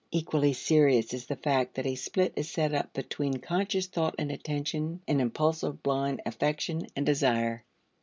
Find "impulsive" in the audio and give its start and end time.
5.21-5.83